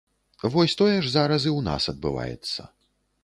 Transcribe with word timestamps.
Вось 0.53 0.75
тое 0.79 0.95
ж 1.03 1.11
зараз 1.17 1.45
і 1.45 1.51
ў 1.57 1.67
нас 1.69 1.83
адбываецца. 1.95 2.61